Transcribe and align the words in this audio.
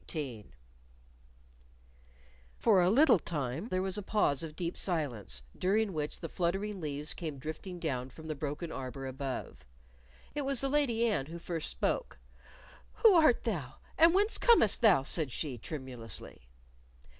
CHAPTER 0.07 0.19
18 0.19 0.53
For 2.57 2.81
a 2.81 2.89
little 2.89 3.19
time 3.19 3.67
there 3.67 3.83
was 3.83 3.99
a 3.99 4.01
pause 4.01 4.41
of 4.41 4.55
deep 4.55 4.75
silence, 4.75 5.43
during 5.55 5.93
which 5.93 6.21
the 6.21 6.27
fluttering 6.27 6.81
leaves 6.81 7.13
came 7.13 7.37
drifting 7.37 7.77
down 7.79 8.09
from 8.09 8.25
the 8.25 8.33
broken 8.33 8.71
arbor 8.71 9.05
above. 9.05 9.63
It 10.33 10.41
was 10.41 10.61
the 10.61 10.69
Lady 10.69 11.05
Anne 11.05 11.27
who 11.27 11.37
first 11.37 11.69
spoke. 11.69 12.17
"Who 13.03 13.13
art 13.13 13.43
thou, 13.43 13.75
and 13.95 14.15
whence 14.15 14.39
comest 14.39 14.81
thou?" 14.81 15.03
said 15.03 15.31
she, 15.31 15.59
tremulously. 15.59 16.47